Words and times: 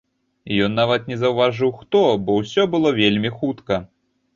Ён 0.67 0.71
нават 0.79 1.01
не 1.11 1.19
заўважыў 1.25 1.75
хто, 1.85 2.03
бо 2.25 2.41
ўсё 2.41 2.61
было 2.77 2.97
вельмі 3.01 3.39
хутка. 3.41 3.85